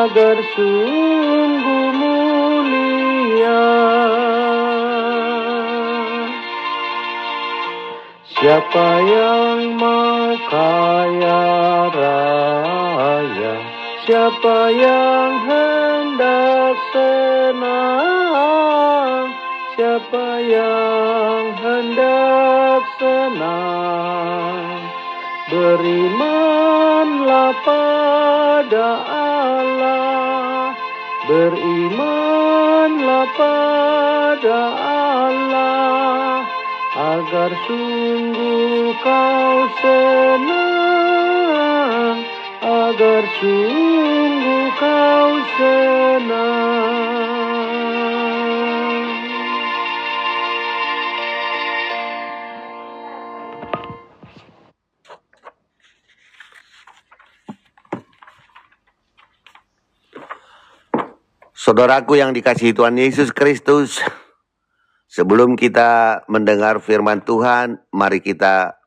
[0.00, 3.68] agar sungguh mulia.
[8.40, 11.44] Siapa yang mau kaya
[11.92, 13.54] raya,
[14.08, 18.16] siapa yang hendak senang,
[19.76, 24.00] siapa yang hendak senang
[25.50, 29.09] Berimanlah pada
[31.30, 36.42] Berimanlah pada Allah
[36.90, 40.58] Agar sungguh kau senang
[42.58, 44.89] Agar sungguh kau
[61.60, 64.00] Saudaraku yang dikasihi Tuhan Yesus Kristus,
[65.12, 68.80] sebelum kita mendengar firman Tuhan, mari kita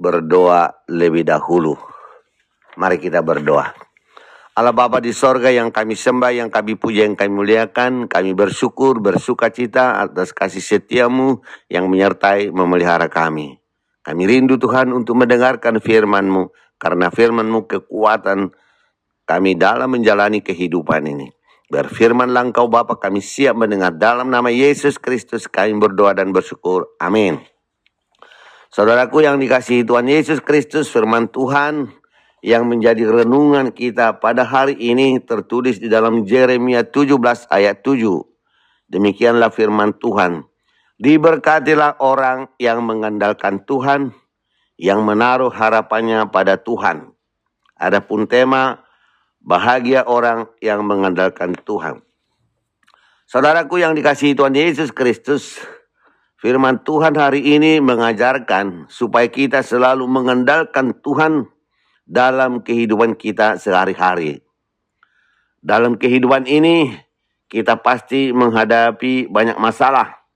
[0.00, 1.76] berdoa lebih dahulu.
[2.80, 3.76] Mari kita berdoa.
[4.56, 9.04] Allah Bapa di sorga yang kami sembah, yang kami puja, yang kami muliakan, kami bersyukur,
[9.04, 13.60] bersuka cita atas kasih setiamu yang menyertai memelihara kami.
[14.00, 16.48] Kami rindu Tuhan untuk mendengarkan firman-Mu,
[16.80, 18.56] karena firman-Mu kekuatan
[19.28, 21.35] kami dalam menjalani kehidupan ini.
[21.66, 26.94] Berfirmanlah engkau Bapa kami siap mendengar dalam nama Yesus Kristus kami berdoa dan bersyukur.
[27.02, 27.42] Amin.
[28.70, 31.90] Saudaraku yang dikasihi Tuhan Yesus Kristus firman Tuhan
[32.46, 37.18] yang menjadi renungan kita pada hari ini tertulis di dalam Jeremia 17
[37.50, 37.98] ayat 7.
[38.86, 40.46] Demikianlah firman Tuhan.
[41.02, 44.14] Diberkatilah orang yang mengandalkan Tuhan,
[44.78, 47.10] yang menaruh harapannya pada Tuhan.
[47.74, 48.85] Adapun tema
[49.46, 52.02] Bahagia orang yang mengandalkan Tuhan.
[53.30, 55.62] Saudaraku yang dikasihi Tuhan Yesus Kristus,
[56.42, 61.46] firman Tuhan hari ini mengajarkan supaya kita selalu mengandalkan Tuhan
[62.02, 64.42] dalam kehidupan kita sehari-hari.
[65.62, 66.90] Dalam kehidupan ini,
[67.46, 70.26] kita pasti menghadapi banyak masalah.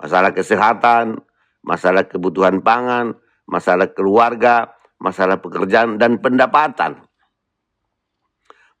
[0.00, 1.20] Masalah kesehatan,
[1.60, 3.12] masalah kebutuhan pangan,
[3.44, 7.11] masalah keluarga, masalah pekerjaan, dan pendapatan.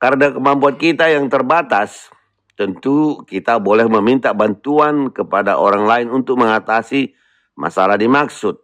[0.02, 2.10] Karena kemampuan kita yang terbatas,
[2.58, 7.14] tentu kita boleh meminta bantuan kepada orang lain untuk mengatasi
[7.54, 8.58] masalah dimaksud.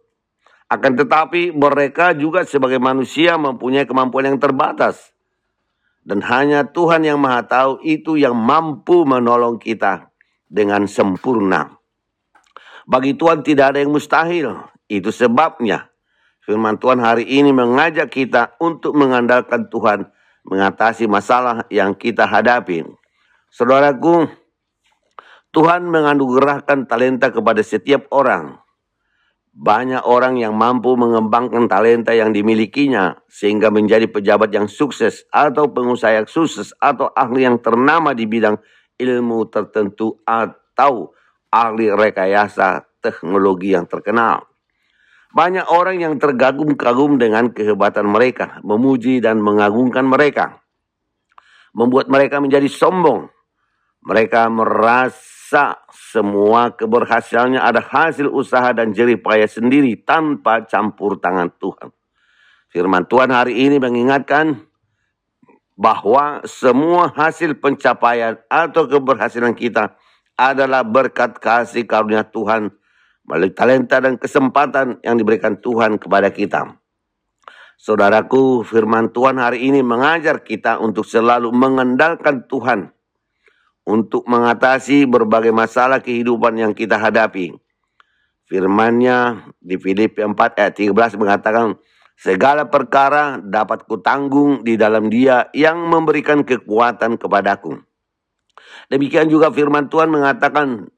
[0.67, 5.15] Akan tetapi mereka juga sebagai manusia mempunyai kemampuan yang terbatas.
[6.03, 10.11] Dan hanya Tuhan yang maha tahu itu yang mampu menolong kita
[10.43, 11.79] dengan sempurna.
[12.83, 14.59] Bagi Tuhan tidak ada yang mustahil.
[14.91, 15.87] Itu sebabnya
[16.43, 20.18] firman Tuhan hari ini mengajak kita untuk mengandalkan Tuhan
[20.49, 22.81] mengatasi masalah yang kita hadapi.
[23.53, 24.25] Saudaraku,
[25.53, 28.57] Tuhan menganugerahkan talenta kepada setiap orang.
[29.49, 36.21] Banyak orang yang mampu mengembangkan talenta yang dimilikinya sehingga menjadi pejabat yang sukses atau pengusaha
[36.21, 38.61] yang sukses atau ahli yang ternama di bidang
[39.01, 41.11] ilmu tertentu atau
[41.49, 44.48] ahli rekayasa teknologi yang terkenal.
[45.29, 50.65] Banyak orang yang tergagum-kagum dengan kehebatan mereka, memuji dan mengagungkan mereka.
[51.77, 53.29] Membuat mereka menjadi sombong.
[54.01, 61.93] Mereka merasa semua keberhasilannya ada hasil usaha dan jerih payah sendiri tanpa campur tangan Tuhan.
[62.73, 64.65] Firman Tuhan hari ini mengingatkan
[65.77, 69.93] bahwa semua hasil pencapaian atau keberhasilan kita
[70.33, 72.78] adalah berkat kasih karunia Tuhan
[73.29, 76.73] melalui talenta dan kesempatan yang diberikan Tuhan kepada kita.
[77.77, 82.91] Saudaraku, firman Tuhan hari ini mengajar kita untuk selalu mengandalkan Tuhan
[83.85, 87.55] untuk mengatasi berbagai masalah kehidupan yang kita hadapi.
[88.49, 91.77] Firmannya di Filipi 4 ayat 13 mengatakan,
[92.19, 97.79] Segala perkara dapat kutanggung di dalam dia yang memberikan kekuatan kepadaku.
[98.91, 100.91] Demikian juga firman Tuhan mengatakan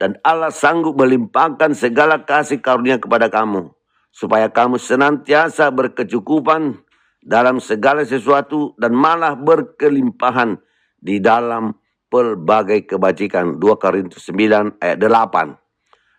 [0.00, 3.70] dan Allah sanggup melimpahkan segala kasih karunia kepada kamu,
[4.10, 6.80] supaya kamu senantiasa berkecukupan
[7.22, 10.58] dalam segala sesuatu dan malah berkelimpahan
[10.98, 11.74] di dalam
[12.10, 13.56] pelbagai kebajikan.
[13.56, 15.56] 2 Korintus 9 ayat 8.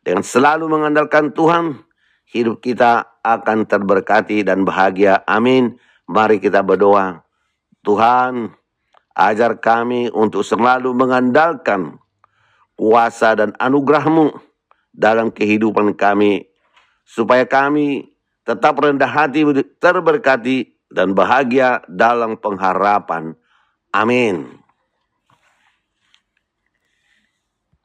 [0.04, 1.80] Dengan selalu mengandalkan Tuhan,
[2.34, 5.24] hidup kita akan terberkati dan bahagia.
[5.30, 5.80] Amin.
[6.10, 7.24] Mari kita berdoa.
[7.84, 8.52] Tuhan,
[9.16, 12.03] ajar kami untuk selalu mengandalkan
[12.78, 14.34] kuasa dan anugerahmu
[14.94, 16.48] dalam kehidupan kami,
[17.04, 18.14] supaya kami
[18.46, 19.44] tetap rendah hati,
[19.82, 23.34] terberkati, dan bahagia dalam pengharapan.
[23.90, 24.63] Amin.